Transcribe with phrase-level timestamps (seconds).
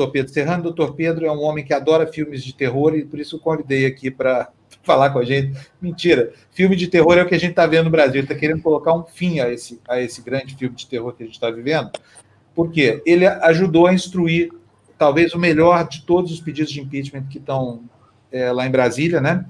[0.00, 0.60] doutor Pedro Serrano.
[0.60, 3.40] O doutor Pedro é um homem que adora filmes de terror e por isso eu
[3.40, 4.50] convidei aqui para
[4.82, 5.58] falar com a gente.
[5.80, 8.16] Mentira, filme de terror é o que a gente está vendo no Brasil.
[8.16, 11.22] Ele está querendo colocar um fim a esse, a esse grande filme de terror que
[11.22, 11.90] a gente está vivendo.
[12.54, 13.02] Por quê?
[13.04, 14.50] Ele ajudou a instruir
[14.98, 17.82] talvez o melhor de todos os pedidos de impeachment que estão
[18.32, 19.44] é, lá em Brasília, né?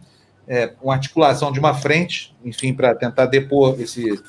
[0.46, 4.20] É, uma articulação de uma frente, enfim, para tentar depor esse.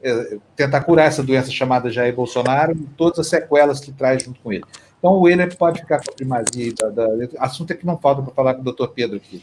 [0.00, 4.40] É, tentar curar essa doença chamada Jair Bolsonaro e todas as sequelas que traz junto
[4.40, 4.64] com ele.
[4.98, 6.72] Então, o Euler pode ficar com a primazia.
[6.74, 7.06] Da, da,
[7.38, 9.42] assunto é que não falta para falar com o doutor Pedro aqui.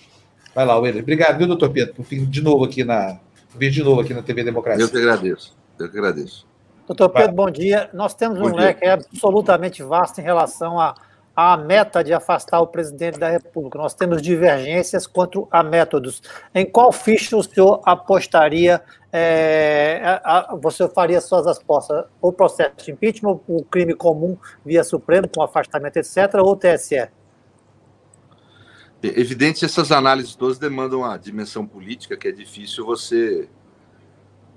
[0.54, 1.02] Vai lá, Euler.
[1.02, 3.20] Obrigado, viu, doutor Pedro, por vir de novo aqui na,
[3.56, 4.84] vir de novo aqui na TV Democracia.
[4.84, 5.56] Eu que agradeço.
[5.80, 6.46] Eu que agradeço.
[6.88, 7.90] Doutor Pedro, bom dia.
[7.94, 8.62] Nós temos bom um dia.
[8.62, 10.94] leque absolutamente vasto em relação a
[11.36, 13.78] a meta de afastar o presidente da República.
[13.78, 16.22] Nós temos divergências quanto a métodos.
[16.54, 18.82] Em qual ficha o senhor apostaria?
[19.12, 22.06] É, a, a, você faria suas apostas?
[22.22, 26.96] O processo de impeachment, o crime comum via Supremo, com afastamento, etc., ou TSE?
[26.96, 27.12] É
[29.04, 33.50] evidente, essas análises todas demandam uma dimensão política que é difícil você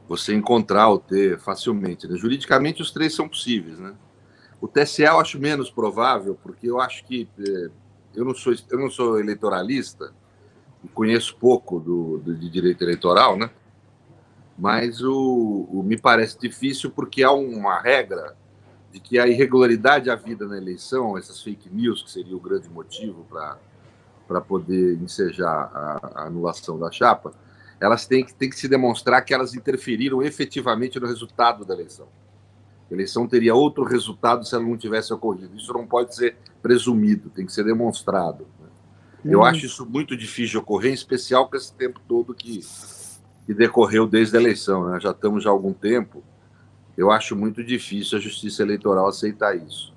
[0.09, 2.09] você encontrar ou ter facilmente.
[2.09, 2.17] Né?
[2.17, 3.95] Juridicamente, os três são possíveis, né?
[4.61, 7.71] O TSE eu acho menos provável, porque eu acho que é,
[8.15, 10.13] eu não sou eu não sou eleitoralista,
[10.95, 13.51] conheço pouco do, do de direito eleitoral, né?
[14.59, 18.37] Mas o, o, me parece difícil porque há uma regra
[18.93, 23.25] de que a irregularidade havida na eleição, essas fake news que seria o grande motivo
[23.29, 23.59] para
[24.27, 27.33] para poder ensejar a, a, anulação da chapa,
[27.81, 32.07] elas têm que, têm que se demonstrar que elas interferiram efetivamente no resultado da eleição.
[32.91, 35.55] A eleição teria outro resultado se ela não tivesse ocorrido.
[35.57, 38.47] Isso não pode ser presumido, tem que ser demonstrado.
[38.61, 38.69] Né?
[39.33, 39.45] Eu hum.
[39.45, 42.61] acho isso muito difícil de ocorrer, em especial com esse tempo todo que,
[43.47, 44.89] que decorreu desde a eleição.
[44.89, 45.01] Né?
[45.01, 46.23] Já estamos já há algum tempo.
[46.97, 49.95] Eu acho muito difícil a justiça eleitoral aceitar isso.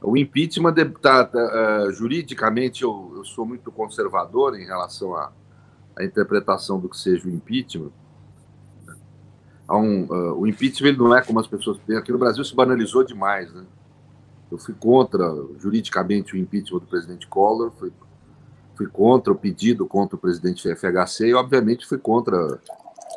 [0.00, 5.32] O impeachment, tá, tá, uh, juridicamente, eu, eu, sou muito conservador em relação à
[6.00, 7.90] interpretação do que seja o impeachment
[9.72, 12.02] um, uh, o impeachment não é como as pessoas pensam.
[12.02, 13.64] Aqui no Brasil se banalizou demais, né?
[14.50, 15.24] Eu fui contra,
[15.58, 17.90] juridicamente, o impeachment do presidente Collor, fui,
[18.76, 22.60] fui contra o pedido contra o presidente FHC e, obviamente, fui contra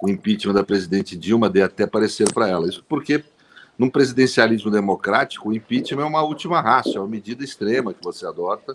[0.01, 2.67] o impeachment da presidente Dilma, dei até parecer para ela.
[2.67, 3.23] Isso porque,
[3.77, 8.25] num presidencialismo democrático, o impeachment é uma última raça, é uma medida extrema que você
[8.25, 8.73] adota.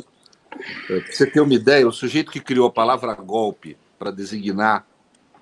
[0.91, 4.87] É, pra você ter uma ideia, o sujeito que criou a palavra golpe para designar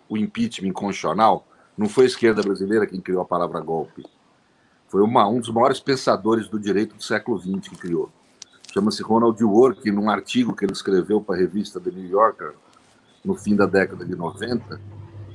[0.09, 1.47] o impeachment constitucional
[1.81, 4.05] não foi a esquerda brasileira quem criou a palavra golpe.
[4.87, 8.11] Foi uma, um dos maiores pensadores do direito do século XX que criou.
[8.71, 12.53] Chama-se Ronald Dworkin, num artigo que ele escreveu para a revista The New Yorker,
[13.25, 14.79] no fim da década de 90,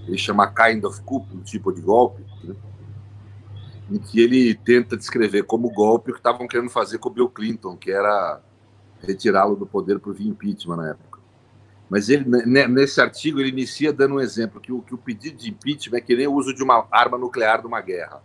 [0.08, 2.56] ele chama Kind of Coup, um tipo de golpe, né?
[3.90, 7.30] em que ele tenta descrever como golpe o que estavam querendo fazer com o Bill
[7.30, 8.40] Clinton, que era
[9.02, 11.15] retirá-lo do poder por via impeachment na época.
[11.90, 12.26] Mas ele,
[12.68, 16.02] nesse artigo, ele inicia dando um exemplo, que o, que o pedido de impeachment é
[16.02, 18.22] que nem o uso de uma arma nuclear numa guerra.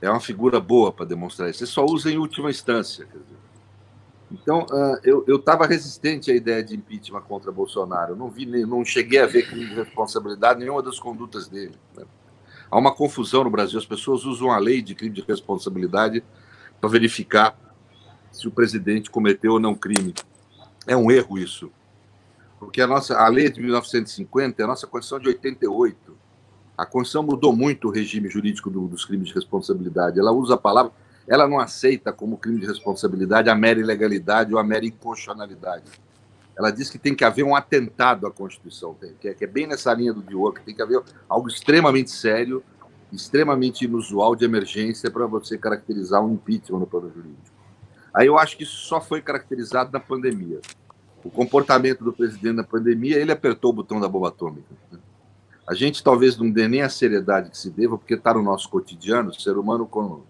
[0.00, 1.60] É uma figura boa para demonstrar isso.
[1.60, 3.06] Você só usa em última instância.
[4.30, 8.12] Então, uh, eu estava resistente à ideia de impeachment contra Bolsonaro.
[8.12, 11.76] Eu não vi, não cheguei a ver de responsabilidade nenhuma das condutas dele.
[11.96, 12.04] Né?
[12.70, 13.78] Há uma confusão no Brasil.
[13.78, 16.22] As pessoas usam a lei de crime de responsabilidade
[16.78, 17.56] para verificar
[18.30, 20.14] se o presidente cometeu ou não crime.
[20.86, 21.70] É um erro isso
[22.62, 26.16] porque a nossa a lei de 1950 é a nossa Constituição de 88.
[26.78, 30.20] A Constituição mudou muito o regime jurídico do, dos crimes de responsabilidade.
[30.20, 30.92] Ela usa a palavra,
[31.26, 35.90] ela não aceita como crime de responsabilidade a mera ilegalidade ou a mera inconstitucionalidade.
[36.56, 39.66] Ela diz que tem que haver um atentado à Constituição, que é, que é bem
[39.66, 42.62] nessa linha do Diogo, que tem que haver algo extremamente sério,
[43.12, 47.42] extremamente inusual de emergência para você caracterizar um impeachment no plano jurídico.
[48.14, 50.60] Aí eu acho que isso só foi caracterizado na pandemia
[51.24, 54.74] o comportamento do presidente na pandemia, ele apertou o botão da bomba atômica.
[54.90, 54.98] Né?
[55.66, 58.68] A gente talvez não dê nem a seriedade que se deva, porque está no nosso
[58.68, 60.22] cotidiano, o ser humano com,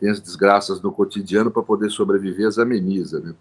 [0.00, 3.34] tem as desgraças do cotidiano para poder sobreviver, as ameniza, né?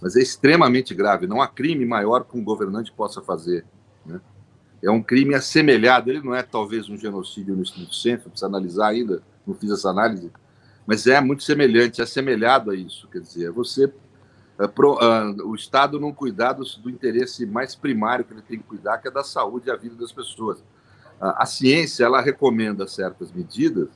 [0.00, 3.64] Mas é extremamente grave, não há crime maior que um governante possa fazer,
[4.04, 4.20] né?
[4.82, 8.88] É um crime assemelhado, ele não é talvez um genocídio no Espírito Santo, precisa analisar
[8.88, 10.30] ainda, não fiz essa análise,
[10.86, 13.90] mas é muito semelhante, é assemelhado a isso, quer dizer, é você
[15.44, 19.08] o Estado não cuidar do, do, interesse mais primário que ele tem que cuidar, que
[19.08, 20.62] é da saúde e a vida das pessoas.
[21.20, 23.88] A ciência, ela recomenda certas medidas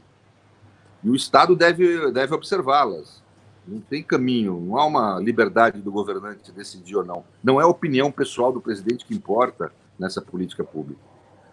[1.02, 3.22] e o Estado deve, deve observá-las.
[3.66, 7.24] Não tem caminho, não há uma liberdade do governante decidir ou não.
[7.44, 11.00] Não é a opinião pessoal do presidente que importa nessa política pública.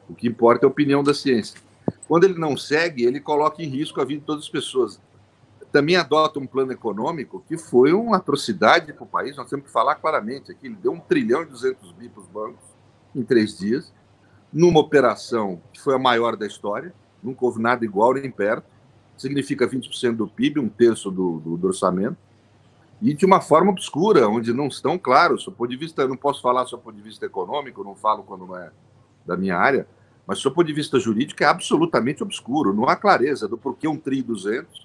[0.10, 1.60] O que importa é a opinião da ciência.
[2.08, 5.00] Quando ele não segue, ele coloca em risco a vida de todas as pessoas.
[5.72, 9.36] Também adota um plano econômico que foi uma atrocidade para o país.
[9.36, 10.68] Nós temos que falar claramente aqui.
[10.68, 12.64] Ele deu um trilhão e duzentos bi para os bancos
[13.14, 13.94] em três dias,
[14.52, 16.94] numa operação que foi a maior da história.
[17.22, 18.66] Nunca houve nada igual nem perto.
[19.18, 22.18] Significa 20% do PIB, um terço do, do, do, orçamento.
[23.02, 25.46] E de uma forma obscura, onde não estão claros.
[25.46, 28.24] Do ponto de vista, eu não posso falar do ponto de vista econômico, não falo
[28.24, 28.72] quando não é
[29.26, 29.88] da minha área,
[30.28, 32.74] mas do ponto de vista jurídico é absolutamente obscuro.
[32.74, 34.85] Não há clareza do porquê um TRI 200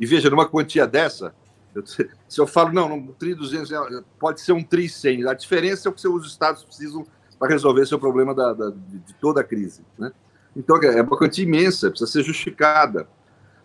[0.00, 1.34] E veja, numa quantia dessa,
[1.74, 5.34] eu, se eu falo, não, um TRI 200 é, pode ser um TRI 100, a
[5.34, 7.06] diferença é o que os estados precisam
[7.38, 9.82] para resolver seu problema da, da, de toda a crise.
[9.98, 10.12] Né?
[10.54, 13.06] Então, é uma quantia imensa, precisa ser justificada.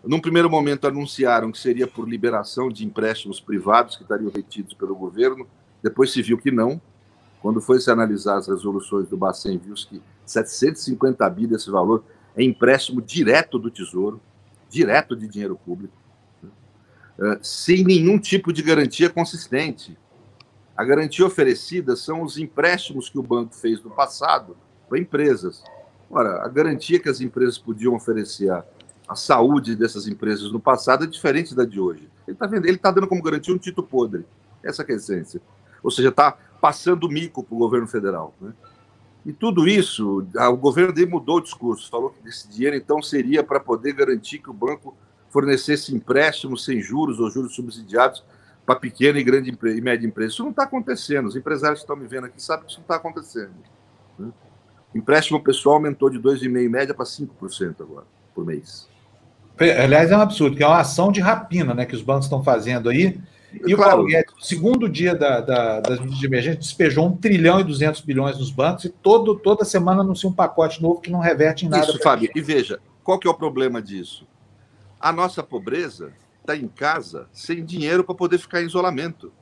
[0.04, 4.94] Num primeiro momento, anunciaram que seria por liberação de empréstimos privados que estariam retidos pelo
[4.94, 5.46] governo,
[5.82, 6.80] depois se viu que não.
[7.40, 12.04] Quando foi se analisar as resoluções do Bacen, viu-se que 750 bi desse valor
[12.36, 14.20] é empréstimo direto do Tesouro
[14.72, 15.92] direto de dinheiro público,
[17.42, 19.96] sem nenhum tipo de garantia consistente.
[20.76, 24.56] A garantia oferecida são os empréstimos que o banco fez no passado
[24.88, 25.62] para empresas.
[26.10, 28.64] Ora, a garantia que as empresas podiam oferecer à,
[29.14, 32.08] saúde dessas empresas no passado é diferente da de hoje.
[32.26, 34.24] Ele está está dando como garantia um título podre.
[34.62, 35.40] Essa é a essência.
[35.82, 38.34] Ou seja, está passando mico para o governo federal.
[38.40, 38.52] Né?
[39.26, 43.44] E tudo isso, o governo dele mudou o discurso, falou que esse dinheiro então seria
[43.44, 44.96] para poder garantir que o banco
[45.32, 48.24] fornecesse empréstimos sem juros ou juros subsidiados
[48.64, 50.32] para pequena e grande e média empresa.
[50.32, 51.26] Isso não está acontecendo.
[51.26, 53.50] Os empresários que estão me vendo aqui sabem que isso não está acontecendo.
[54.18, 54.30] Né?
[54.94, 58.88] Empréstimo pessoal aumentou de 2,5% média para 5% agora, por mês.
[59.58, 62.42] Aliás, é um absurdo, que é uma ação de rapina né, que os bancos estão
[62.42, 63.20] fazendo aí
[63.54, 63.74] e claro.
[63.74, 67.60] o Paulo Guedes, no segundo dia da, da, das medidas de emergência, despejou 1 trilhão
[67.60, 71.20] e 200 bilhões nos bancos e todo, toda semana anuncia um pacote novo que não
[71.20, 71.84] reverte em nada.
[71.84, 72.30] Isso, Fábio.
[72.34, 74.26] E veja, qual que é o problema disso?
[75.02, 79.32] A nossa pobreza está em casa sem dinheiro para poder ficar em isolamento.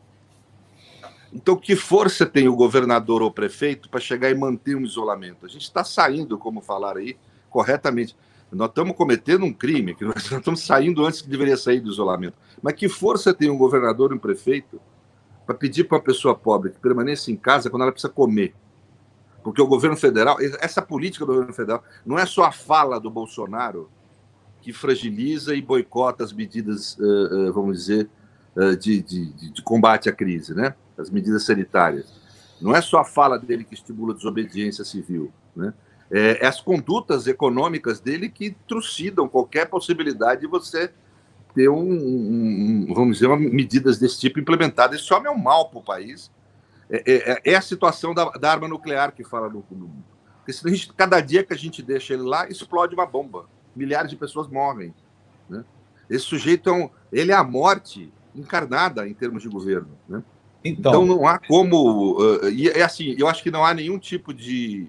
[1.31, 5.45] Então, que força tem o governador ou o prefeito para chegar e manter um isolamento?
[5.45, 7.15] A gente está saindo, como falaram aí,
[7.51, 8.17] corretamente.
[8.51, 12.39] Nós estamos cometendo um crime, que nós estamos saindo antes que deveria sair do isolamento.
[12.63, 14.81] Mas que força tem um governador e um prefeito
[15.45, 18.55] para pedir para uma pessoa pobre que permaneça em casa quando ela precisa comer?
[19.43, 23.11] Porque o governo federal, essa política do governo federal, não é só a fala do
[23.11, 23.91] Bolsonaro
[24.61, 26.97] que fragiliza e boicota as medidas,
[27.55, 28.09] vamos dizer,
[28.79, 30.75] de, de, de combate à crise, né?
[30.99, 32.13] as medidas sanitárias.
[32.61, 35.73] Não é só a fala dele que estimula a desobediência civil, né?
[36.11, 40.93] é, as condutas econômicas dele que trucidam qualquer possibilidade de você
[41.55, 45.01] ter um, um vamos dizer, uma, medidas desse tipo implementadas.
[45.01, 46.31] Isso é um mal para o país.
[46.91, 49.65] É, é, é, a situação da, da, arma nuclear que fala no,
[50.67, 53.49] gente, cada dia que a gente deixa ele lá, explode uma bomba.
[53.75, 54.95] Milhares de pessoas morrem.
[55.49, 55.65] Né?
[56.09, 59.91] Esse sujeito é um, ele é a morte encarnada em termos de governo.
[60.09, 60.23] Né?
[60.65, 62.19] Então, então não há como.
[62.21, 64.89] Uh, e é assim, eu acho que não há nenhum tipo de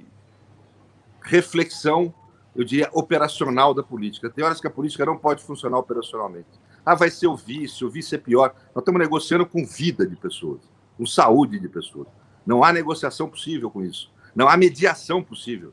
[1.21, 2.13] reflexão,
[2.55, 4.29] eu diria, operacional da política.
[4.29, 6.49] Tem horas que a política não pode funcionar operacionalmente.
[6.85, 8.53] Ah, vai ser o vice, o vice é pior.
[8.73, 10.61] Nós estamos negociando com vida de pessoas,
[10.97, 12.07] com saúde de pessoas.
[12.45, 14.11] Não há negociação possível com isso.
[14.35, 15.71] Não há mediação possível.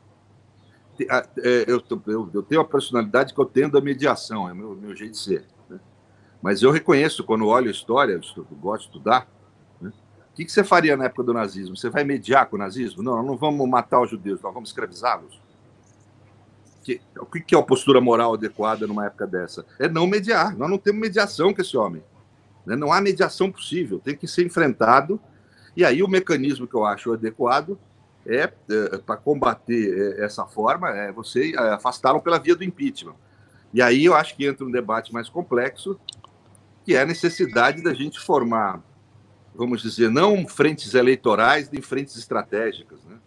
[1.07, 4.75] É, eu, eu, eu tenho a personalidade que eu tendo a mediação, é o meu,
[4.75, 5.45] meu jeito de ser.
[5.69, 5.79] Né?
[6.41, 9.27] Mas eu reconheço, quando olho história, eu gosto de estudar,
[9.81, 9.91] né?
[10.31, 11.77] o que, que você faria na época do nazismo?
[11.77, 13.01] Você vai mediar com o nazismo?
[13.01, 15.39] Não, não vamos matar os judeus, nós vamos escravizá-los
[16.97, 19.65] que, o que é a postura moral adequada numa época dessa?
[19.77, 20.55] É não mediar.
[20.55, 22.03] Nós não temos mediação com esse homem.
[22.65, 22.75] Né?
[22.75, 23.99] Não há mediação possível.
[23.99, 25.19] Tem que ser enfrentado.
[25.75, 27.77] E aí o mecanismo que eu acho adequado
[28.25, 33.15] é, é para combater é, essa forma é você é, afastá-lo pela via do impeachment.
[33.73, 35.99] E aí eu acho que entra um debate mais complexo,
[36.83, 38.81] que é a necessidade da gente formar,
[39.53, 43.17] vamos dizer, não frentes eleitorais nem frentes estratégicas, né?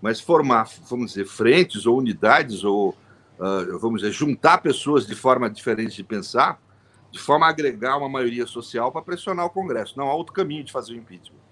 [0.00, 2.90] mas formar, vamos dizer, frentes ou unidades, ou,
[3.38, 6.60] uh, vamos dizer, juntar pessoas de forma diferente de pensar,
[7.10, 9.98] de forma a agregar uma maioria social para pressionar o Congresso.
[9.98, 11.49] Não há outro caminho de fazer o impeachment.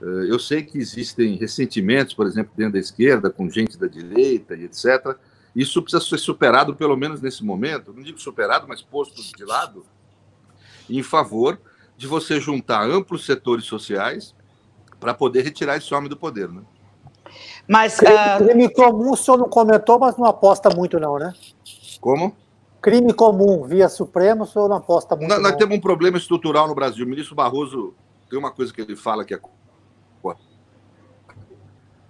[0.00, 4.54] Uh, eu sei que existem ressentimentos, por exemplo, dentro da esquerda, com gente da direita
[4.54, 5.16] e etc.
[5.54, 9.84] Isso precisa ser superado, pelo menos nesse momento, não digo superado, mas posto de lado,
[10.88, 11.60] em favor
[11.96, 14.34] de você juntar amplos setores sociais
[14.98, 16.48] para poder retirar esse homem do poder.
[16.48, 16.62] Né?
[17.68, 18.44] Mas, crime, uh...
[18.44, 21.32] crime comum o senhor não comentou, mas não aposta muito, não, né?
[22.00, 22.34] Como?
[22.80, 25.28] Crime comum via Supremo, o senhor não aposta muito.
[25.28, 27.04] Nós, nós temos um problema estrutural no Brasil.
[27.04, 27.92] O ministro Barroso
[28.30, 29.40] tem uma coisa que ele fala que é.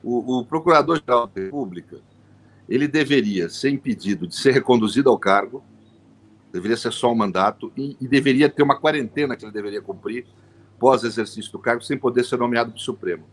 [0.03, 1.99] O, o Procurador-Geral da República
[2.69, 5.63] ele deveria ser impedido de ser reconduzido ao cargo
[6.53, 10.27] Deveria ser só um mandato e, e deveria ter uma quarentena que ele deveria cumprir
[10.79, 13.25] pós-exercício do cargo, sem poder ser nomeado para o Supremo.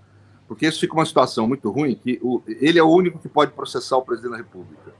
[0.48, 3.51] Porque isso fica uma situação muito ruim, que o, ele é o único que pode
[3.53, 4.93] processar o presidente da República.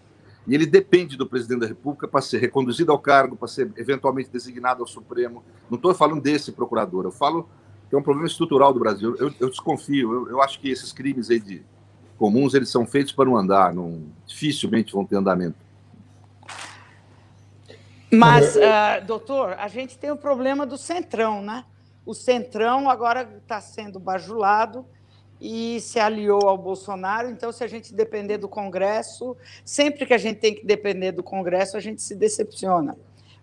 [0.48, 4.30] E ele depende do presidente da República para ser reconduzido ao cargo, para ser eventualmente
[4.30, 5.44] designado ao Supremo.
[5.70, 7.48] Não estou falando desse procurador, eu falo
[7.90, 9.16] que é um problema estrutural do Brasil.
[9.18, 11.64] Eu, eu desconfio, eu, eu, acho que esses crimes aí de
[12.18, 15.56] comuns eles são feitos para não andar, não, dificilmente vão ter andamento.
[18.12, 21.66] Mas, uh, doutor, a gente tem o problema do centrão, né?
[22.06, 24.86] O centrão agora está sendo bajulado
[25.42, 27.30] e se aliou ao Bolsonaro.
[27.30, 31.22] Então, se a gente depender do Congresso, sempre que a gente tem que depender do
[31.22, 32.98] Congresso, a gente se decepciona.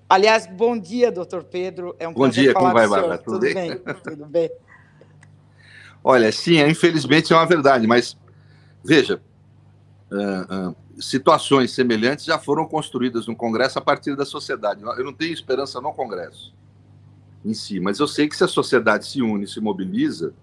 [0.09, 1.97] Aliás, bom dia, doutor Pedro.
[1.99, 3.19] É um bom dia, como vai, Bárbara?
[3.19, 3.79] Tudo, Tudo bem?
[4.03, 4.51] Tudo bem.
[6.05, 8.17] Olha, sim, infelizmente é uma verdade, mas
[8.85, 9.23] veja,
[10.13, 14.83] uh, uh, situações semelhantes já foram construídas no Congresso a partir da sociedade.
[14.83, 16.55] Eu não tenho esperança no Congresso
[17.43, 20.35] em si, mas eu sei que se a sociedade se une, se mobiliza,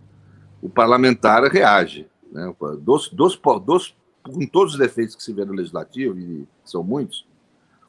[0.61, 2.07] o parlamentar reage.
[2.31, 2.53] Né?
[2.79, 7.27] Dos, dos, dos, com todos os defeitos que se vê no legislativo, e são muitos,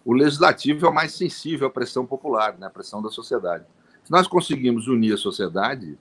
[0.05, 2.67] o legislativo é o mais sensível à pressão popular, né?
[2.67, 3.65] à pressão da sociedade.
[4.05, 5.97] Se nós conseguimos unir a sociedade,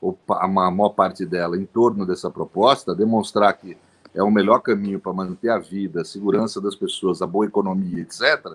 [0.00, 3.76] ou a maior parte dela, em torno dessa proposta, demonstrar que
[4.14, 8.02] é o melhor caminho para manter a vida, a segurança das pessoas, a boa economia,
[8.02, 8.54] etc.,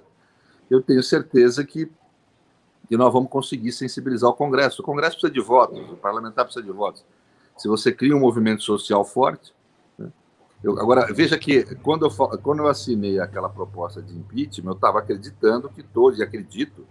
[0.70, 1.90] eu tenho certeza que,
[2.88, 4.82] que nós vamos conseguir sensibilizar o Congresso.
[4.82, 7.06] O Congresso precisa de votos, o parlamentar precisa de votos.
[7.56, 9.54] Se você cria um movimento social forte.
[10.64, 15.00] Eu, agora, veja que quando eu, quando eu assinei aquela proposta de impeachment, eu estava
[15.00, 16.86] acreditando que todos, e acredito,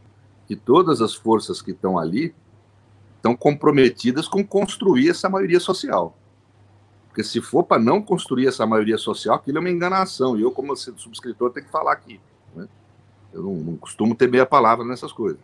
[0.47, 2.35] que todas as forças que estão ali
[3.17, 6.15] estão comprometidas com construir essa maioria social.
[7.09, 10.37] Porque se for para não construir essa maioria social, aquilo é uma enganação.
[10.37, 12.21] E eu, como subscritor, tenho que falar aqui.
[12.55, 12.69] Né?
[13.33, 15.41] Eu não, não, costumo ter meia palavra nessas coisas.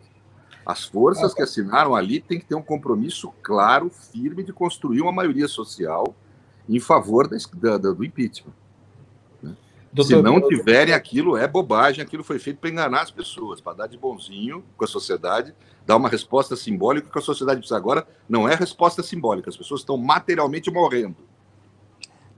[0.65, 5.11] As forças que assinaram ali têm que ter um compromisso claro, firme, de construir uma
[5.11, 6.13] maioria social
[6.75, 7.37] em favor da,
[7.77, 8.53] da, do impeachment.
[9.41, 9.55] Né?
[9.91, 13.73] Doutor, se não tiverem aquilo, é bobagem, aquilo foi feito para enganar as pessoas, para
[13.73, 15.53] dar de bonzinho com a sociedade,
[15.85, 17.77] dar uma resposta simbólica que a sociedade precisa.
[17.77, 21.17] Agora, não é resposta simbólica, as pessoas estão materialmente morrendo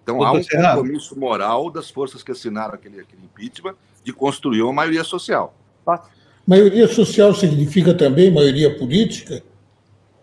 [0.03, 4.73] então há um compromisso moral das forças que assinaram aquele, aquele impeachment de construir uma
[4.73, 5.55] maioria social.
[6.45, 9.41] Maioria social significa também maioria política?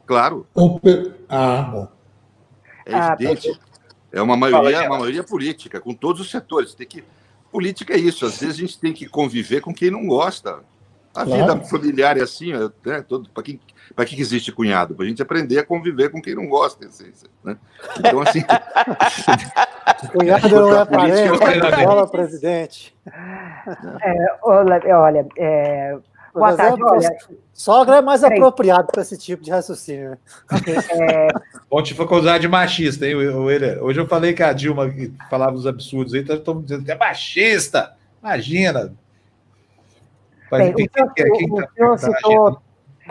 [0.07, 0.47] Claro.
[0.55, 0.79] Ou...
[1.27, 1.89] Ah, bom.
[2.85, 3.59] É ah, evidente.
[4.13, 6.75] É uma maioria, uma maioria política, com todos os setores.
[6.75, 7.05] Tem que...
[7.51, 8.27] Política é isso.
[8.27, 10.61] Às vezes a gente tem que conviver com quem não gosta.
[11.15, 11.55] A claro.
[11.55, 12.71] vida familiar é assim, né?
[13.35, 13.59] Para quem
[13.95, 14.95] para que existe cunhado?
[14.95, 17.29] Para a gente aprender a conviver com quem não gosta, essência.
[17.43, 17.57] Né?
[17.99, 18.43] Então, assim.
[20.13, 21.39] cunhado não é parente,
[21.85, 22.97] fala presidente.
[23.07, 25.99] É, olha, é,
[26.41, 27.17] Boa tarde, olha...
[27.53, 30.11] Sogra é mais apropriado para esse tipo de raciocínio.
[30.11, 30.19] Né?
[30.91, 31.29] É...
[31.71, 33.15] Ontem foi acusado de machista, hein,
[33.81, 34.91] Hoje eu falei que a Dilma
[35.29, 37.95] falava os absurdos aí, estão tá dizendo que é machista.
[38.23, 38.93] Imagina.
[40.51, 42.63] Bem, o senhor, o, tá, o senhor citou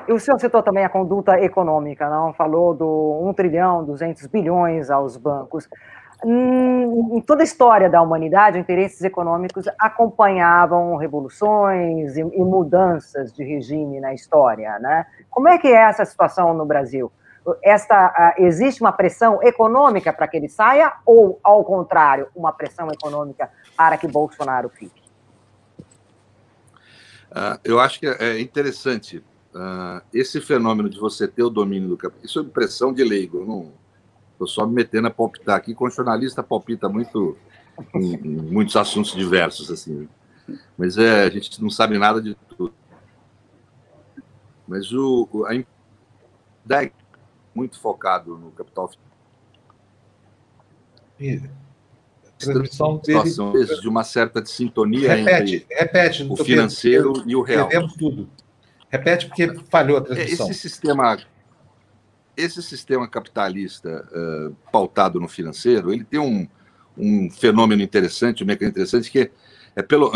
[0.08, 2.34] o senhor citou também a conduta econômica, não?
[2.34, 5.68] Falou do 1 trilhão, 200 bilhões aos bancos.
[6.24, 13.42] Hum, em toda a história da humanidade, interesses econômicos acompanhavam revoluções e, e mudanças de
[13.44, 15.06] regime na história, né?
[15.30, 17.10] Como é que é essa situação no Brasil?
[17.64, 23.50] Esta, existe uma pressão econômica para que ele saia ou, ao contrário, uma pressão econômica
[23.78, 25.02] para que Bolsonaro fique?
[27.32, 29.24] Uh, eu acho que é interessante
[29.56, 33.46] uh, esse fenômeno de você ter o domínio do capital, isso é impressão de leigo,
[33.46, 33.79] não
[34.40, 37.38] estou só me metendo a palpitar aqui, com jornalista palpita muito
[37.94, 40.08] em, em muitos assuntos diversos, assim,
[40.78, 42.74] mas é, a gente não sabe nada de tudo.
[44.68, 46.92] Mas o, a é
[47.54, 48.90] muito focado no capital
[52.38, 53.82] transmissão teve...
[53.82, 57.68] de uma certa sintonia repete, entre repete, o financeiro e o real.
[57.68, 58.30] Perdemos tudo.
[58.90, 60.50] Repete porque falhou a transmissão.
[60.50, 61.18] Esse sistema,
[62.40, 66.48] esse sistema capitalista uh, pautado no financeiro, ele tem um,
[66.98, 69.32] um fenômeno interessante, um mecanismo interessante, que
[69.76, 70.12] é pelo,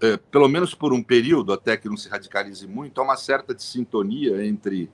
[0.00, 3.56] é, pelo menos por um período, até que não se radicalize muito, há uma certa
[3.58, 4.90] sintonia entre,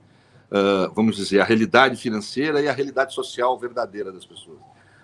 [0.51, 4.59] uh, vamos dizer, a realidade financeira e a realidade social verdadeira das pessoas.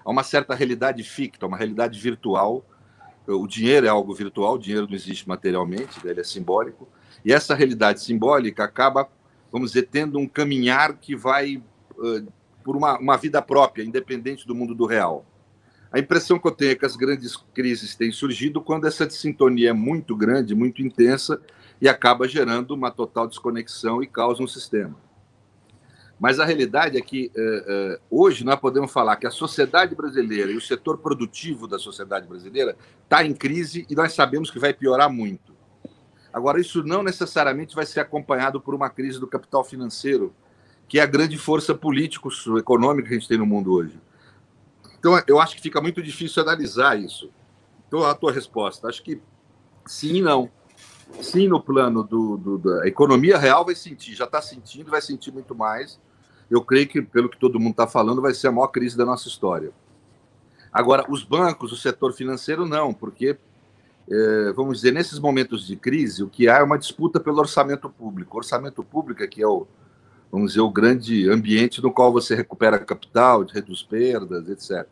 [0.06, 2.66] Há uma certa realidade ficta, uma realidade virtual.
[3.28, 6.88] O dinheiro é algo virtual, o dinheiro não existe materialmente, ele é simbólico.
[7.26, 9.10] E essa realidade simbólica acaba,
[9.52, 11.58] vamos dizer, tendo um caminhar que vai
[11.98, 12.28] uh,
[12.64, 15.26] por uma, uma vida própria, independente do mundo do real.
[15.92, 19.70] A impressão que eu tenho é que as grandes crises têm surgido quando essa sintonia
[19.70, 21.42] é muito grande, muito intensa,
[21.80, 24.96] e acaba gerando uma total desconexão e causa um sistema.
[26.20, 30.52] Mas a realidade é que eh, eh, hoje nós podemos falar que a sociedade brasileira
[30.52, 34.74] e o setor produtivo da sociedade brasileira está em crise e nós sabemos que vai
[34.74, 35.56] piorar muito.
[36.32, 40.34] Agora, isso não necessariamente vai ser acompanhado por uma crise do capital financeiro,
[40.88, 44.00] que é a grande força político-econômica que a gente tem no mundo hoje.
[45.00, 47.32] Então, eu acho que fica muito difícil analisar isso.
[47.88, 49.22] Então, a tua resposta, acho que
[49.86, 50.50] sim e não.
[51.22, 55.32] Sim, no plano do, do, da economia real vai sentir, já está sentindo, vai sentir
[55.32, 56.00] muito mais
[56.50, 59.06] eu creio que, pelo que todo mundo está falando, vai ser a maior crise da
[59.06, 59.72] nossa história.
[60.72, 63.38] Agora, os bancos, o setor financeiro, não, porque,
[64.10, 67.90] é, vamos dizer, nesses momentos de crise, o que há é uma disputa pelo orçamento
[67.90, 68.36] público.
[68.36, 69.68] O orçamento público é que é o,
[70.32, 74.88] vamos dizer, o grande ambiente no qual você recupera capital, reduz perdas, etc.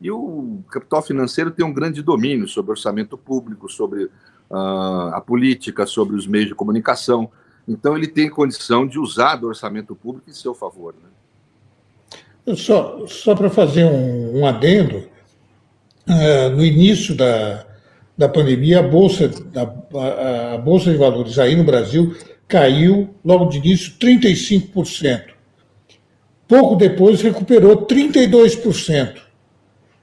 [0.00, 5.84] E o capital financeiro tem um grande domínio sobre orçamento público, sobre uh, a política,
[5.86, 7.30] sobre os meios de comunicação.
[7.68, 10.94] Então, ele tem condição de usar do orçamento público em seu favor.
[10.94, 12.54] Né?
[12.54, 14.98] Só, só para fazer um, um adendo,
[16.08, 17.65] uh, no início da,
[18.16, 22.16] da pandemia, a bolsa, a, a, bolsa de valores aí no Brasil
[22.48, 25.34] caiu, logo de início, 35%.
[26.48, 29.20] Pouco depois, recuperou 32%,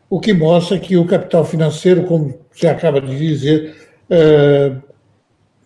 [0.10, 3.76] o que mostra que o capital financeiro, como você acaba de dizer,
[4.10, 4.82] uh,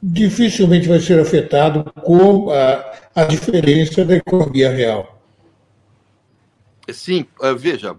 [0.02, 5.20] dificilmente vai ser afetado com a, a diferença da economia real.
[6.94, 7.98] Sim, eh, veja,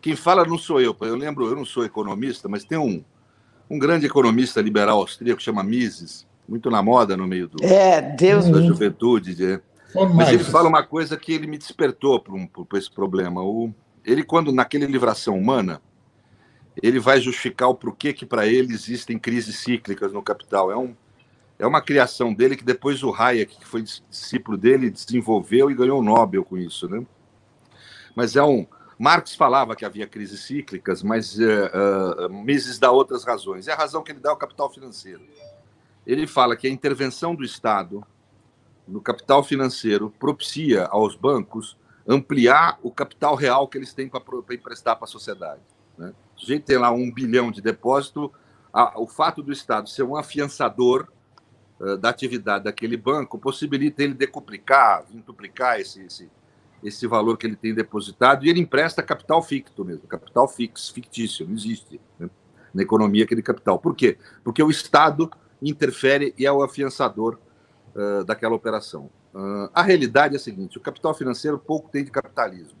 [0.00, 0.96] quem fala não sou eu.
[1.00, 3.04] Eu lembro, eu não sou economista, mas tem um,
[3.70, 8.00] um grande economista liberal austríaco que chama Mises, muito na moda no meio do, é,
[8.00, 9.34] Deus da juventude.
[9.34, 9.60] De,
[10.14, 13.42] mas ele fala uma coisa que ele me despertou para um, esse problema.
[13.42, 13.72] O,
[14.04, 15.82] ele, quando naquele Livração Humana,
[16.82, 20.70] ele vai justificar o porquê que para ele existem crises cíclicas no capital.
[20.70, 20.94] É um,
[21.58, 26.00] é uma criação dele que depois o Hayek, que foi discípulo dele, desenvolveu e ganhou
[26.00, 27.04] o Nobel com isso, né?
[28.14, 28.66] Mas é um
[28.98, 33.66] Marx falava que havia crises cíclicas, mas uh, uh, Mises dá outras razões.
[33.66, 35.22] E a razão que ele dá é o capital financeiro.
[36.06, 38.04] Ele fala que a intervenção do Estado
[38.86, 44.96] no capital financeiro propicia aos bancos ampliar o capital real que eles têm para emprestar
[44.96, 45.60] para a sociedade.
[45.96, 46.12] Né?
[46.36, 48.32] O sujeito tem lá um bilhão de depósito,
[48.72, 51.06] a, o fato do Estado ser um afiançador
[51.80, 56.30] eh, da atividade daquele banco possibilita ele decuplicar, duplicar esse, esse,
[56.82, 61.46] esse valor que ele tem depositado e ele empresta capital ficto mesmo, capital fix, fictício,
[61.46, 62.28] não existe né,
[62.72, 63.78] na economia aquele capital.
[63.78, 64.16] Por quê?
[64.44, 67.38] Porque o Estado interfere e é o afiançador
[67.94, 69.10] uh, daquela operação.
[69.34, 72.78] Uh, a realidade é a seguinte: o capital financeiro pouco tem de capitalismo.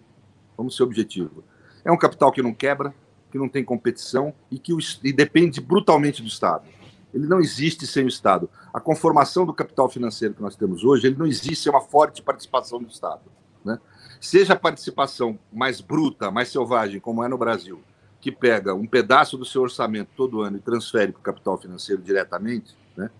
[0.56, 1.44] Vamos ser objetivo.
[1.84, 2.94] É um capital que não quebra,
[3.30, 6.64] que não tem competição e que o, e depende brutalmente do Estado
[7.12, 8.48] ele não existe sem o Estado.
[8.72, 12.22] A conformação do capital financeiro que nós temos hoje, ele não existe sem uma forte
[12.22, 13.22] participação do Estado.
[13.68, 13.78] Né?
[14.20, 17.82] Seja a participação mais bruta, mais selvagem, como é no Brasil,
[18.20, 22.02] que pega um pedaço do seu orçamento todo ano e transfere para o capital financeiro
[22.02, 23.10] diretamente, né?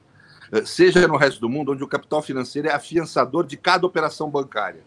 [0.51, 4.31] Eh, seja no resto do mundo, onde o capital financeiro é afiançador de cada operação
[4.31, 4.83] bancária.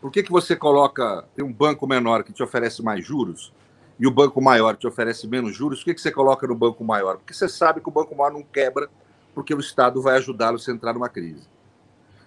[0.00, 3.52] Por que, que você coloca, tem um banco menor que te oferece mais juros,
[3.98, 6.82] e o banco maior te oferece menos juros, o que, que você coloca no banco
[6.82, 7.18] maior?
[7.18, 8.88] Porque você sabe que o banco maior não quebra,
[9.34, 11.46] porque o Estado vai ajudá-lo a entrar numa crise.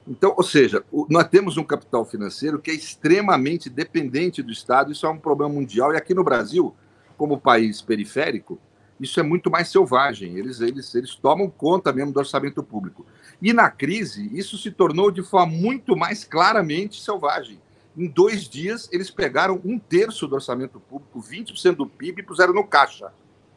[0.07, 5.05] Então, ou seja, nós temos um capital financeiro que é extremamente dependente do Estado, isso
[5.05, 6.75] é um problema mundial, e aqui no Brasil,
[7.17, 8.59] como país periférico,
[8.99, 13.05] isso é muito mais selvagem, eles, eles, eles tomam conta mesmo do orçamento público.
[13.41, 17.59] E na crise, isso se tornou de forma muito mais claramente selvagem.
[17.97, 22.53] Em dois dias, eles pegaram um terço do orçamento público, 20% do PIB, e puseram
[22.53, 23.11] no caixa.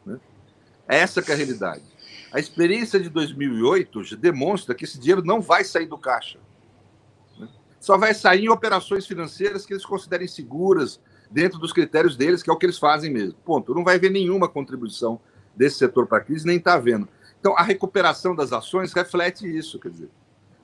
[0.05, 0.19] Né?
[0.87, 1.83] Essa é a realidade.
[2.31, 6.39] A experiência de 2008 demonstra que esse dinheiro não vai sair do caixa.
[7.39, 7.47] Né?
[7.79, 12.49] Só vai sair em operações financeiras que eles considerem seguras, dentro dos critérios deles, que
[12.49, 13.37] é o que eles fazem mesmo.
[13.45, 13.73] Ponto.
[13.73, 15.19] Não vai ver nenhuma contribuição
[15.55, 17.07] desse setor para a crise, nem está vendo.
[17.39, 20.09] Então, a recuperação das ações reflete isso, quer dizer,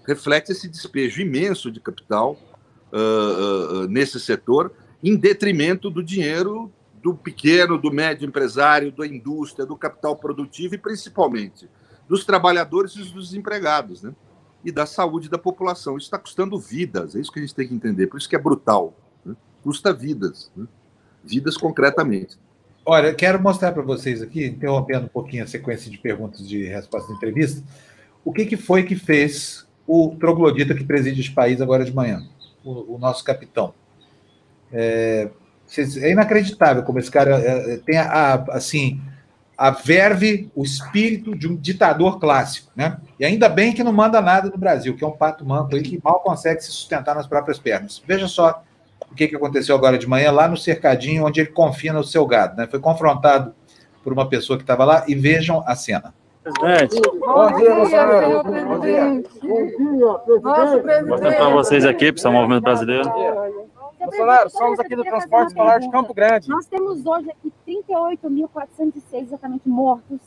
[0.06, 2.38] reflete esse despejo imenso de capital
[2.92, 4.72] uh, uh, nesse setor,
[5.04, 6.72] em detrimento do dinheiro
[7.04, 11.70] do pequeno, do médio empresário, da indústria, do capital produtivo e principalmente
[12.08, 14.16] dos trabalhadores e dos desempregados, né?
[14.64, 15.98] E da saúde da população.
[15.98, 18.08] Isso está custando vidas, é isso que a gente tem que entender.
[18.08, 18.94] Por isso que é brutal.
[19.26, 19.36] Né?
[19.62, 20.66] Custa vidas, né?
[21.22, 22.38] vidas concretamente.
[22.86, 27.10] Olha, quero mostrar para vocês aqui, interrompendo um pouquinho a sequência de perguntas e respostas
[27.10, 27.64] da entrevista,
[28.24, 32.26] o que, que foi que fez o troglodita que preside esse país agora de manhã
[32.64, 33.74] o, o nosso capitão.
[34.72, 35.30] É,
[35.80, 39.02] é, inacreditável como esse cara é, é tem a, assim
[39.58, 42.98] a verve, o espírito de um ditador clássico, né?
[43.20, 45.82] E ainda bem que não manda nada no Brasil, que é um pato manco aí
[45.82, 48.02] que mal consegue se sustentar nas próprias pernas.
[48.06, 48.64] Veja só
[49.10, 52.26] o que, que aconteceu agora de manhã lá no cercadinho onde ele confina o seu
[52.26, 52.68] gado, né?
[52.70, 53.54] Foi confrontado
[54.04, 56.14] por uma pessoa que estava lá e vejam a cena.
[56.44, 57.00] Presidente.
[57.20, 58.44] Bom dia, Bolsonaro.
[58.44, 59.24] Bom dia.
[59.42, 63.10] Vou mostrar para vocês aqui, para o Movimento Brasileiro.
[64.04, 66.50] Bolsonaro, somos aqui do Transporte Escolar de Campo Grande.
[66.50, 70.20] Nós temos hoje aqui 38.406 exatamente mortos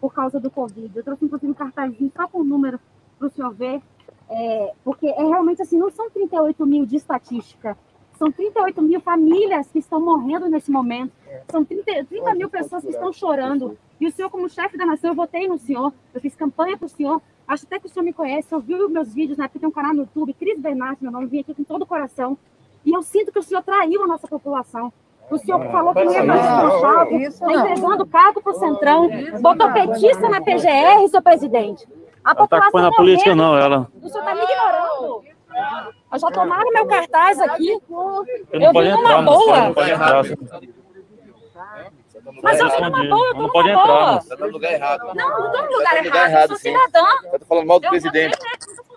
[0.00, 0.90] por causa do Covid.
[0.96, 2.80] Eu trouxe, inclusive, um cartazinho só com o número
[3.18, 3.82] para o senhor ver,
[4.30, 7.76] é, porque é realmente assim, não são 38 mil de estatística,
[8.18, 11.12] são 38 mil famílias que estão morrendo nesse momento,
[11.50, 13.76] são 30, 30 mil pessoas que estão chorando.
[14.00, 16.86] E o senhor, como chefe da nação, eu votei no senhor, eu fiz campanha para
[16.86, 19.46] o senhor, acho até que o senhor me conhece, ouviu meus vídeos, né?
[19.46, 21.86] Porque tem um canal no YouTube, Cris Bernardo, meu nome, vim aqui com todo o
[21.86, 22.38] coração.
[22.84, 24.92] E eu sinto que o senhor traiu a nossa população.
[25.30, 29.10] O senhor falou que ia fazer um está entregando cargo para o Centrão,
[29.40, 31.86] botou petista na PGR, seu presidente.
[32.24, 33.88] A população não está na política, não, ela.
[34.02, 35.22] O senhor está me ignorando.
[36.18, 37.70] Já tomaram meu cartaz aqui.
[37.70, 39.74] Eu, eu vim numa boa.
[42.42, 44.20] Mas eu vim numa boa, eu tô numa boa.
[44.20, 45.14] Você está no lugar errado.
[45.14, 46.30] Não, não tô no lugar Tá lugar errado.
[46.30, 47.06] errado, Eu sou cidadã.
[47.22, 48.38] Você tá falando mal do Eu presidente.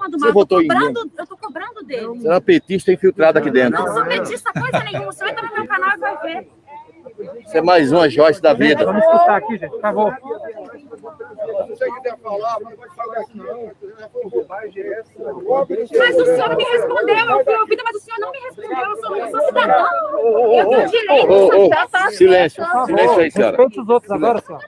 [0.09, 2.07] Não Você mal, eu tô em cobrando, eu tô cobrando dele.
[2.07, 3.79] Você é uma petista infiltrada aqui dentro.
[3.79, 5.11] Eu não sou petista coisa nenhuma.
[5.11, 6.47] Você vai estar no meu canal e vai ver.
[7.45, 8.85] Você é mais uma Joyce da vida.
[8.85, 10.17] Vamos escutar aqui, gente, por favor.
[15.97, 18.77] Mas o senhor me respondeu, eu fui ouvida, mas o senhor não me respondeu.
[18.77, 19.85] Eu sou, eu sou cidadã.
[20.17, 21.69] Eu tenho direito.
[21.69, 23.57] Tá, tá, silêncio, silêncio aí, senhora.
[23.57, 24.61] Respeite os outros agora, senhor.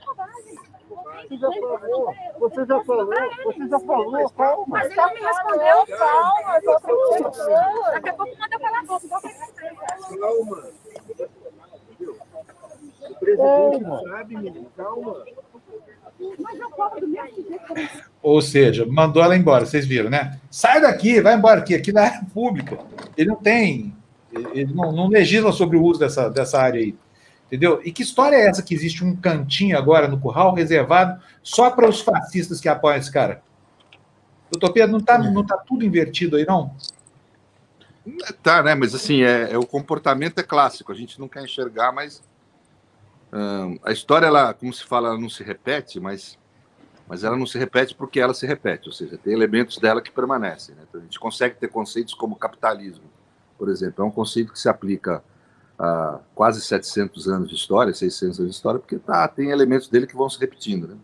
[1.28, 4.64] Você já falou, você já falou, calma.
[4.68, 6.60] Mas ele não me respondeu, calma.
[7.92, 9.04] Daqui a pouco manda eu calar a boca,
[10.10, 10.44] igual
[16.38, 17.66] Mas eu corro do mesmo jeito.
[17.66, 17.88] como-
[18.22, 20.38] Ou seja, mandou ela embora, vocês viram, né?
[20.50, 22.78] Sai daqui, vai embora aqui, aqui na área pública.
[23.16, 23.94] Ele não tem,
[24.32, 26.94] ele não, não legisla sobre o uso dessa, dessa área aí.
[27.54, 27.80] Entendeu?
[27.84, 31.88] E que história é essa que existe um cantinho agora no curral reservado só para
[31.88, 33.44] os fascistas que apoiam esse cara?
[34.72, 36.74] Pedro, não está não tá tudo invertido aí, não?
[38.42, 38.74] Tá, né?
[38.74, 42.24] Mas assim, é, é- o comportamento é clássico, a gente não quer enxergar, mas
[43.32, 46.36] hum, a história, ela, como se fala, ela não se repete, mas,
[47.06, 50.10] mas ela não se repete porque ela se repete, ou seja, tem elementos dela que
[50.10, 50.74] permanecem.
[50.74, 50.82] Né?
[50.88, 53.04] Então, a gente consegue ter conceitos como capitalismo,
[53.56, 55.22] por exemplo, é um conceito que se aplica
[55.78, 60.06] a quase 700 anos de história, 600 anos de história, porque tá, tem elementos dele
[60.06, 60.88] que vão se repetindo.
[60.88, 60.96] Né?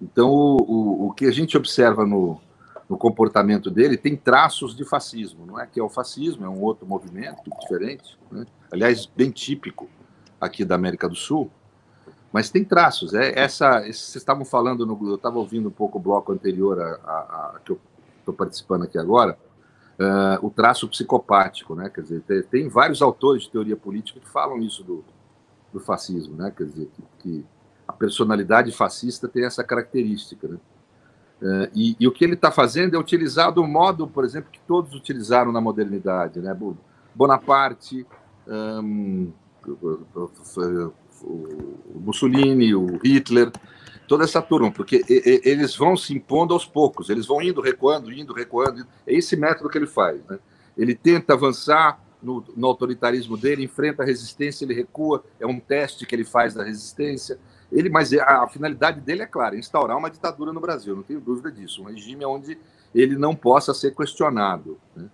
[0.00, 2.40] Então, o, o, o que a gente observa no,
[2.88, 6.60] no comportamento dele tem traços de fascismo, não é que é o fascismo, é um
[6.62, 8.46] outro movimento diferente, né?
[8.72, 9.88] aliás, bem típico
[10.40, 11.50] aqui da América do Sul,
[12.32, 13.12] mas tem traços.
[13.12, 16.94] É essa, vocês estavam falando, no, eu estava ouvindo um pouco o bloco anterior a,
[17.04, 17.80] a- a que eu
[18.20, 19.36] estou participando aqui agora,
[20.00, 21.90] ah, o traço psicopático, né?
[21.90, 25.04] Quer dizer, tem, tem vários autores de teoria política que falam isso do,
[25.72, 26.50] do fascismo, né?
[26.56, 27.46] Quer dizer, que, que
[27.86, 30.56] a personalidade fascista tem essa característica, né?
[31.42, 34.60] Eh, e, e o que ele está fazendo é utilizar do modo, por exemplo, que
[34.66, 36.54] todos utilizaram na modernidade, né?
[36.54, 36.76] Bo-
[37.14, 38.06] Bonaparte,
[41.22, 43.50] o Mussolini, o Hitler,
[44.10, 48.32] toda essa turma, porque eles vão se impondo aos poucos, eles vão indo, recuando, indo,
[48.32, 48.84] recuando.
[49.06, 50.20] É esse método que ele faz.
[50.26, 50.36] Né?
[50.76, 56.04] Ele tenta avançar no, no autoritarismo dele, enfrenta a resistência, ele recua, é um teste
[56.04, 57.38] que ele faz da resistência.
[57.70, 61.20] Ele, mas a, a finalidade dele é clara, instaurar uma ditadura no Brasil, não tenho
[61.20, 62.58] dúvida disso, um regime onde
[62.92, 64.76] ele não possa ser questionado.
[64.96, 65.08] né?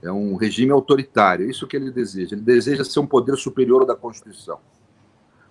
[0.00, 2.36] É um regime autoritário, é isso que ele deseja.
[2.36, 4.60] Ele deseja ser um poder superior ao da Constituição.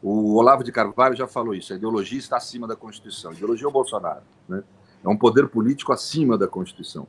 [0.01, 3.31] O Olavo de Carvalho já falou isso, a ideologia está acima da Constituição.
[3.31, 4.21] A ideologia é o Bolsonaro.
[4.47, 4.63] Né?
[5.03, 7.07] É um poder político acima da Constituição.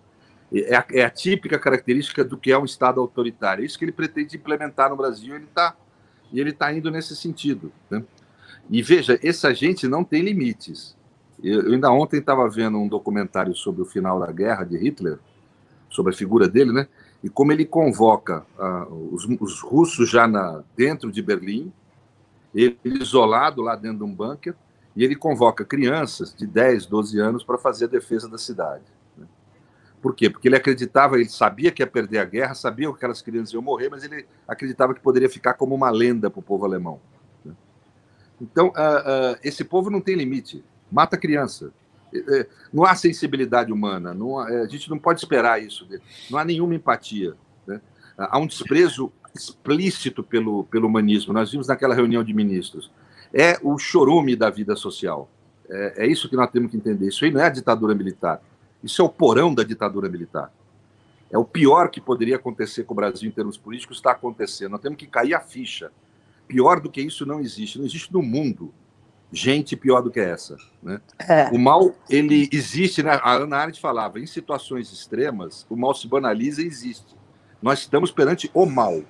[0.52, 3.62] É a, é a típica característica do que é um Estado autoritário.
[3.62, 5.76] É isso que ele pretende implementar no Brasil ele tá,
[6.32, 7.70] e ele está indo nesse sentido.
[7.90, 8.02] Né?
[8.70, 10.96] E veja, essa gente não tem limites.
[11.42, 15.18] Eu, eu ainda ontem estava vendo um documentário sobre o final da guerra de Hitler,
[15.90, 16.88] sobre a figura dele, né?
[17.22, 21.72] E como ele convoca ah, os, os russos já na, dentro de Berlim,
[22.54, 24.54] ele isolado lá dentro de um bunker,
[24.96, 28.82] e ele convoca crianças de 10, 12 anos para fazer a defesa da cidade.
[29.16, 29.26] né?
[30.02, 30.28] Por quê?
[30.28, 33.62] Porque ele acreditava, ele sabia que ia perder a guerra, sabia que aquelas crianças iam
[33.62, 37.00] morrer, mas ele acreditava que poderia ficar como uma lenda para o povo alemão.
[37.44, 37.54] né?
[38.40, 39.02] Então, ah,
[39.34, 41.72] ah, esse povo não tem limite, mata criança.
[42.12, 45.86] Eh, eh, Não há sensibilidade humana, não há- a gente não pode esperar isso,
[46.30, 47.34] não há nenhuma empatia.
[47.66, 47.80] né?
[48.16, 51.32] Há um desprezo explícito pelo, pelo humanismo.
[51.32, 52.90] Nós vimos naquela reunião de ministros.
[53.32, 55.28] é o chorume da vida social.
[55.68, 57.08] É, é isso que nós temos que entender.
[57.08, 58.40] Isso aí não é a ditadura militar.
[58.82, 60.52] Isso é o porão da ditadura militar.
[61.30, 64.72] É o pior que poderia acontecer com o Brasil em termos políticos, está acontecendo.
[64.72, 65.90] Nós temos que cair a ficha.
[66.46, 67.78] Pior do que isso não existe.
[67.78, 68.72] Não existe no mundo
[69.30, 70.56] gente pior do que essa.
[70.82, 71.00] Né?
[71.18, 71.50] É.
[71.50, 73.20] O mal, ele existe, né?
[73.22, 77.16] a Ana Arendt falava, em situações extremas, o mal se banaliza e existe.
[77.60, 79.02] Nós estamos perante o mal.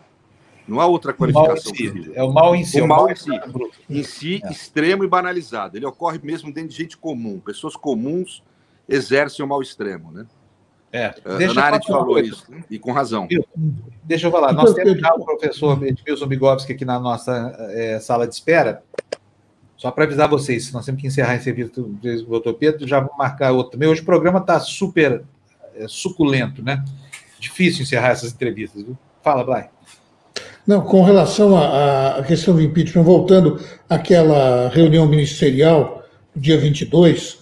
[0.68, 2.12] Não há outra qualificação si.
[2.14, 2.80] É o mal em si.
[2.80, 3.30] O, o mal, em si.
[3.88, 4.52] Em si, é.
[4.52, 5.78] extremo e banalizado.
[5.78, 7.40] Ele ocorre mesmo dentro de gente comum.
[7.40, 8.42] Pessoas comuns
[8.86, 10.26] exercem o mal extremo, né?
[10.90, 13.28] É, deixa Ana Arendt falou isso, e com razão.
[14.02, 18.26] Deixa eu falar, nós temos já o professor Edmilson Bigovski aqui na nossa é, sala
[18.26, 18.82] de espera.
[19.76, 23.14] Só para avisar vocês, nós temos que encerrar esse serviço do doutor Pedro, já vou
[23.18, 23.86] marcar outro também.
[23.86, 25.22] Hoje o programa está super
[25.74, 26.82] é, suculento, né?
[27.38, 28.96] Difícil encerrar essas entrevistas, viu?
[29.22, 29.66] Fala, Blay.
[30.68, 36.04] Não, com relação à, questão do impeachment, voltando àquela reunião ministerial,
[36.36, 37.38] dia 22,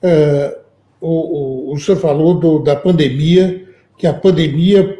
[0.00, 0.56] é,
[1.00, 3.64] o, o, o senhor falou do, da pandemia,
[3.96, 4.96] que a pandemia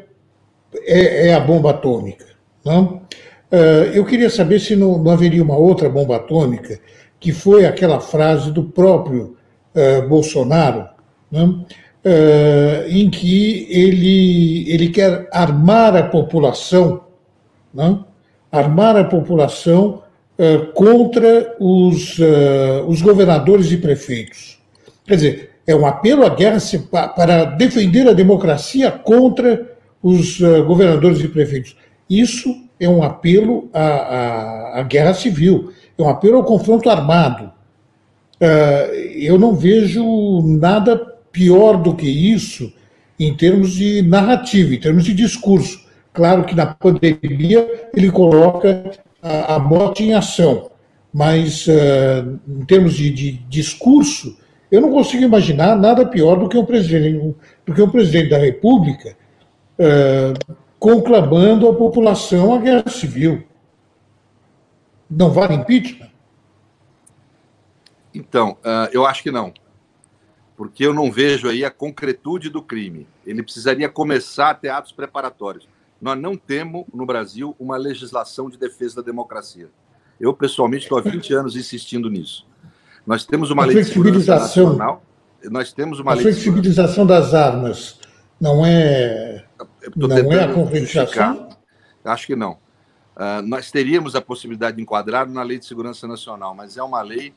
[0.74, 2.26] é, é a bomba atômica.
[2.64, 3.02] Não?
[3.48, 6.80] É, eu queria saber se não, não, haveria uma outra bomba atômica,
[7.20, 9.36] que foi aquela frase do próprio
[9.72, 10.88] uh, Bolsonaro,
[11.32, 17.06] uh, em que ele, ele quer armar a população,
[18.50, 20.02] armar a população
[20.38, 22.18] uh, contra os,
[22.86, 24.58] os governadores e prefeitos.
[25.06, 26.58] Quer dizer, é um apelo à guerra
[27.14, 31.76] para defender a democracia contra os uh, governadores e prefeitos.
[32.08, 37.52] Isso é um apelo à, à, à, guerra civil, é um apelo ao confronto armado.
[38.40, 40.96] Uh, eu não vejo nada
[41.30, 42.72] pior do que isso
[43.20, 45.86] em termos de narrativa, em termos de discurso.
[46.18, 48.90] Claro que na pandemia ele coloca
[49.22, 50.68] a, a morte em ação,
[51.14, 54.36] mas uh, em termos de, de discurso,
[54.68, 58.36] eu não consigo imaginar nada pior do que um presidente, do que um presidente da
[58.36, 59.16] República
[59.78, 63.44] uh, conclamando a população à guerra civil.
[65.08, 66.10] Não vale impeachment?
[68.12, 69.54] Então, uh, eu acho que não.
[70.56, 73.06] Porque eu não vejo aí a concretude do crime.
[73.24, 75.77] Ele precisaria começar a ter atos preparatórios.
[76.00, 79.68] Nós não temos no Brasil uma legislação de defesa da democracia.
[80.20, 82.46] Eu, pessoalmente, estou há 20 anos insistindo nisso.
[83.06, 85.02] Nós temos uma a lei flexibilização, nacional,
[85.44, 87.98] nós temos uma a flexibilização das armas
[88.40, 89.44] não é
[89.96, 91.48] não é a concretização?
[92.04, 92.52] Acho que não.
[93.16, 97.02] Uh, nós teríamos a possibilidade de enquadrar na Lei de Segurança Nacional, mas é uma
[97.02, 97.34] lei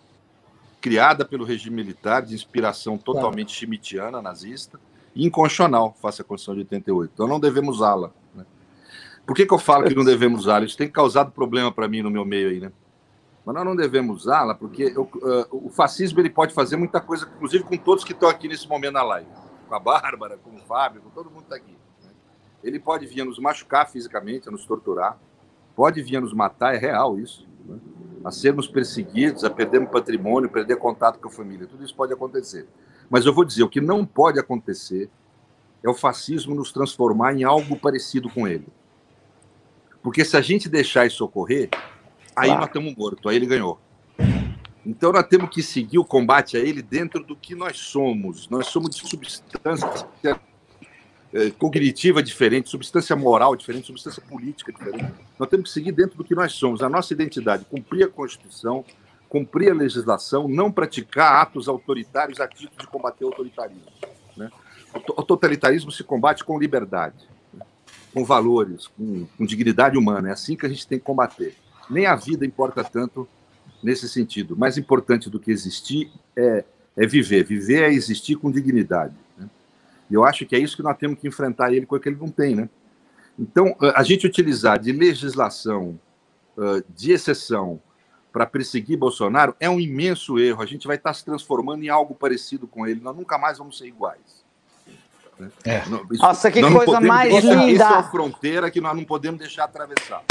[0.80, 3.60] criada pelo regime militar, de inspiração totalmente claro.
[3.60, 4.80] schmittiana, nazista,
[5.16, 7.12] e inconstitucional, face à Constituição de 88.
[7.14, 8.12] Então não devemos usá-la.
[9.26, 10.66] Por que, que eu falo que não devemos usá-la?
[10.66, 12.72] Isso tem causado problema para mim no meu meio aí, né?
[13.46, 17.28] mas nós não devemos usá-la porque o, uh, o fascismo ele pode fazer muita coisa,
[17.36, 19.30] inclusive com todos que estão aqui nesse momento na live,
[19.68, 21.76] com a Bárbara, com o Fábio, com todo mundo que está aqui.
[22.04, 22.12] Né?
[22.64, 25.18] Ele pode vir a nos machucar fisicamente, a nos torturar,
[25.76, 27.80] pode vir a nos matar, é real isso, né?
[28.24, 32.68] a sermos perseguidos, a perdermos patrimônio, perder contato com a família, tudo isso pode acontecer.
[33.10, 35.10] Mas eu vou dizer, o que não pode acontecer
[35.84, 38.68] é o fascismo nos transformar em algo parecido com ele.
[40.02, 41.70] Porque se a gente deixar isso ocorrer,
[42.36, 42.60] aí claro.
[42.60, 43.80] nós estamos mortos, aí ele ganhou.
[44.86, 48.50] Então nós temos que seguir o combate a ele dentro do que nós somos.
[48.50, 50.40] Nós somos de substância
[51.34, 55.14] eh, cognitiva diferente, substância moral diferente, substância política diferente.
[55.38, 58.84] Nós temos que seguir dentro do que nós somos, a nossa identidade, cumprir a Constituição,
[59.30, 63.86] cumprir a legislação, não praticar atos autoritários a título de combater o autoritarismo.
[64.36, 64.50] Né?
[64.94, 67.30] O totalitarismo se combate com liberdade?
[68.14, 70.30] Com valores, com, com dignidade humana.
[70.30, 71.56] É assim que a gente tem que combater
[71.92, 73.28] nem a vida importa tanto
[73.84, 74.56] nesse sentido.
[74.56, 76.64] Mais importante do que existir é,
[76.96, 77.44] é viver.
[77.44, 79.14] Viver é existir com dignidade.
[79.38, 79.50] Né?
[80.10, 82.08] E eu acho que é isso que nós temos que enfrentar ele com o que
[82.08, 82.56] ele não tem.
[82.56, 82.70] Né?
[83.38, 86.00] Então, a gente utilizar de legislação
[86.96, 87.82] de exceção
[88.32, 90.62] para perseguir Bolsonaro é um imenso erro.
[90.62, 93.02] A gente vai estar se transformando em algo parecido com ele.
[93.02, 94.41] Nós nunca mais vamos ser iguais.
[95.42, 95.50] Né?
[95.66, 95.82] É.
[96.12, 97.66] Isso, Nossa, que coisa podemos, mais linda!
[97.66, 100.24] Isso é uma fronteira que nós não podemos deixar atravessar.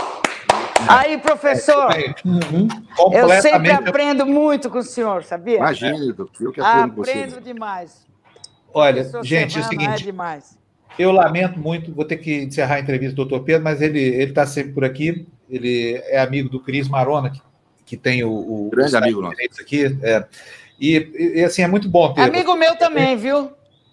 [0.89, 1.93] Aí, professor,
[2.25, 2.69] uhum.
[3.13, 5.59] eu sempre aprendo muito com o senhor, sabia?
[5.59, 5.97] Imagina,
[6.41, 8.07] eu que aprendo, aprendo demais.
[8.73, 10.09] Olha, gente, é o seguinte.
[10.09, 14.01] É eu lamento muito, vou ter que encerrar a entrevista do doutor Pedro, mas ele
[14.23, 15.27] está sempre por aqui.
[15.49, 17.41] Ele é amigo do Cris Marona, que,
[17.85, 19.99] que tem o, o grande amigo nosso aqui.
[20.03, 20.25] É.
[20.81, 22.23] E, e, assim, é muito bom ter.
[22.23, 23.51] Amigo meu também, viu?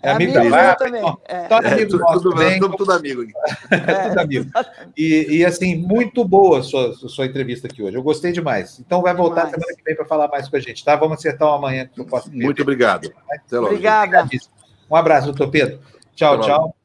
[0.07, 1.17] É amigo, amigo da também.
[1.25, 1.41] É.
[1.47, 2.59] Todo amigo é, nosso tudo, também.
[2.59, 3.23] Tudo, tudo amigo.
[3.69, 4.49] É, tudo amigo.
[4.95, 7.97] E, e, assim, muito boa a sua, a sua entrevista aqui hoje.
[7.97, 8.79] Eu gostei demais.
[8.79, 9.55] Então vai voltar demais.
[9.55, 10.95] semana que vem para falar mais com a gente, tá?
[10.95, 12.31] Vamos acertar uma manhã que eu posso.
[12.31, 13.11] Muito obrigado.
[13.51, 14.25] Obrigada.
[14.89, 15.79] Um abraço, doutor Pedro.
[16.15, 16.77] Tchau, tchau.